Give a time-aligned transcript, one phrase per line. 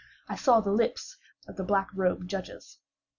[0.27, 1.15] I saw the lips
[1.47, 2.79] of the black robed judges.